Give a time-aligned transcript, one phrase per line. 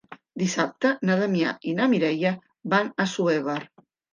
[0.43, 2.35] Dissabte na Damià i na Mireia
[2.75, 3.63] van a Assuévar.